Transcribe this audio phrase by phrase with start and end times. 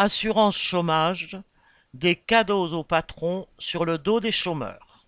[0.00, 1.36] Assurance chômage,
[1.92, 5.04] des cadeaux aux patrons sur le dos des chômeurs.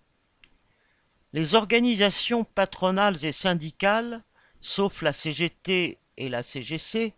[1.31, 4.21] Les organisations patronales et syndicales,
[4.59, 7.13] sauf la CGT et la CGC,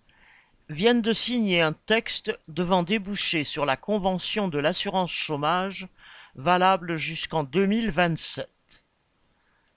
[0.70, 5.88] viennent de signer un texte devant déboucher sur la convention de l'assurance chômage
[6.36, 8.48] valable jusqu'en 2027.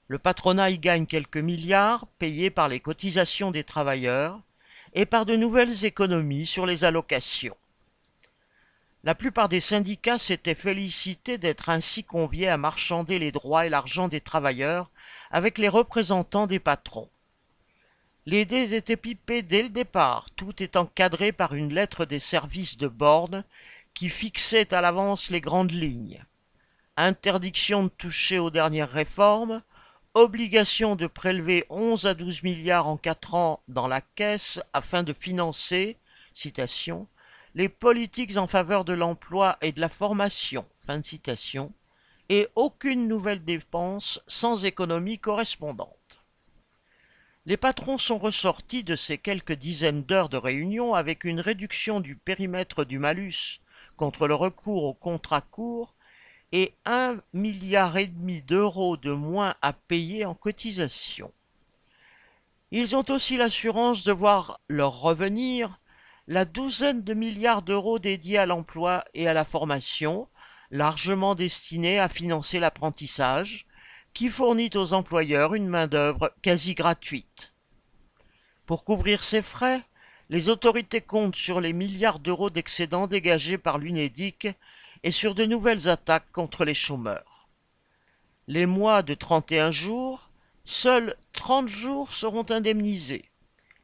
[0.09, 4.39] Le patronat y gagne quelques milliards payés par les cotisations des travailleurs
[4.93, 7.57] et par de nouvelles économies sur les allocations.
[9.07, 14.09] La plupart des syndicats s'étaient félicités d'être ainsi conviés à marchander les droits et l'argent
[14.09, 14.91] des travailleurs
[15.31, 17.09] avec les représentants des patrons.
[18.27, 22.79] Les dés étaient pipés dès le départ, tout étant cadré par une lettre des services
[22.79, 23.45] de borne
[23.95, 26.25] qui fixait à l'avance les grandes lignes.
[26.97, 29.63] Interdiction de toucher aux dernières réformes,
[30.15, 35.13] obligation de prélever 11 à 12 milliards en quatre ans dans la caisse afin de
[35.13, 35.97] financer,
[36.35, 37.07] citation,
[37.57, 41.73] les politiques en faveur de l'emploi et de la formation, fin citation,
[42.29, 46.21] et aucune nouvelle dépense sans économie correspondante.
[47.47, 52.15] Les patrons sont ressortis de ces quelques dizaines d'heures de réunion avec une réduction du
[52.15, 53.63] périmètre du malus
[53.97, 55.95] contre le recours au contrat court
[56.53, 61.33] et un milliard et demi d'euros de moins à payer en cotisation.
[62.71, 65.81] Ils ont aussi l'assurance de voir leur revenir
[66.29, 70.29] la douzaine de milliards d'euros dédiés à l'emploi et à la formation,
[70.71, 73.67] largement destinés à financer l'apprentissage,
[74.13, 77.53] qui fournit aux employeurs une main-d'œuvre quasi gratuite.
[78.65, 79.83] Pour couvrir ces frais,
[80.29, 84.49] les autorités comptent sur les milliards d'euros d'excédents dégagés par l'UNEDIC
[85.05, 87.49] et sur de nouvelles attaques contre les chômeurs.
[88.49, 90.31] Les mois de 31 jours,
[90.65, 93.31] seuls 30 jours seront indemnisés,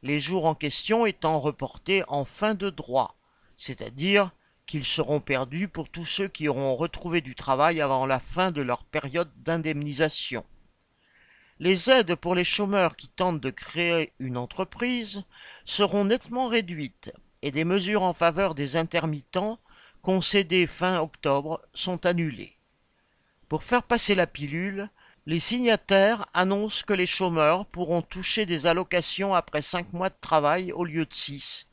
[0.03, 3.15] les jours en question étant reportés en fin de droit,
[3.55, 4.31] c'est-à-dire
[4.65, 8.61] qu'ils seront perdus pour tous ceux qui auront retrouvé du travail avant la fin de
[8.61, 10.45] leur période d'indemnisation.
[11.59, 15.23] Les aides pour les chômeurs qui tentent de créer une entreprise
[15.63, 17.11] seront nettement réduites
[17.41, 19.59] et des mesures en faveur des intermittents
[20.01, 22.57] concédées fin octobre sont annulées.
[23.47, 24.89] Pour faire passer la pilule,
[25.25, 30.73] les signataires annoncent que les chômeurs pourront toucher des allocations après cinq mois de travail
[30.73, 31.67] au lieu de six,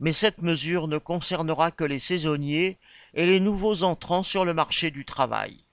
[0.00, 2.76] mais cette mesure ne concernera que les saisonniers
[3.14, 5.64] et les nouveaux entrants sur le marché du travail.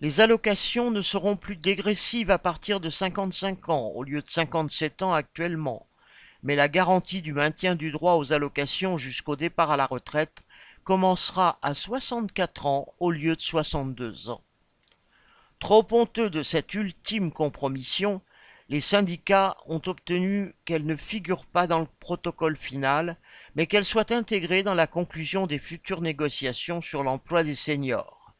[0.00, 5.02] Les allocations ne seront plus dégressives à partir de 55 ans au lieu de 57
[5.02, 5.86] ans actuellement,
[6.42, 10.40] mais la garantie du maintien du droit aux allocations jusqu'au départ à la retraite
[10.82, 14.42] commencera à 64 ans au lieu de 62 ans.
[15.64, 18.20] Trop honteux de cette ultime compromission,
[18.68, 23.16] les syndicats ont obtenu qu'elle ne figure pas dans le protocole final,
[23.54, 28.34] mais qu'elle soit intégrée dans la conclusion des futures négociations sur l'emploi des seniors.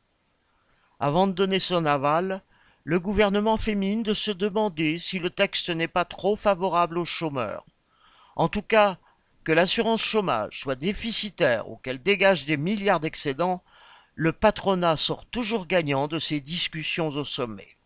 [1.00, 2.42] Avant de donner son aval,
[2.84, 7.64] le gouvernement fait de se demander si le texte n'est pas trop favorable aux chômeurs.
[8.36, 8.98] En tout cas,
[9.44, 13.63] que l'assurance chômage soit déficitaire ou qu'elle dégage des milliards d'excédents,
[14.16, 17.76] le patronat sort toujours gagnant de ces discussions au sommet.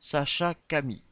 [0.00, 1.04] Sacha Camille